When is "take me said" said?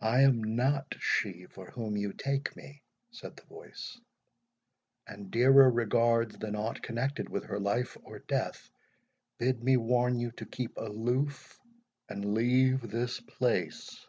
2.14-3.36